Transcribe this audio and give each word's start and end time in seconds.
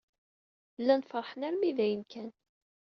Llan 0.81 1.01
feṛḥen 1.09 1.41
armi 1.47 1.71
d 1.77 1.79
ayen 1.83 2.03
kan. 2.11 2.31